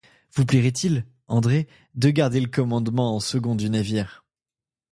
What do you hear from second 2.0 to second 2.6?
garder le